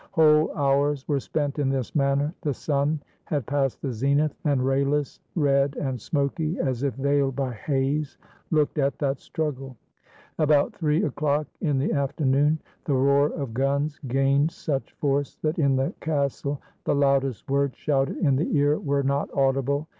[0.13, 2.33] Whole hours were spent in this manner.
[2.41, 7.53] The sun had passed the zenith, and rayless, red, and smoky, as if veiled by
[7.53, 8.17] haze,
[8.49, 9.77] looked at that struggle.
[10.39, 15.75] About three o'clock in the afternoon the roar of guns gained such force that in
[15.75, 19.87] the castle the loudest words shouted in the ear were not audible.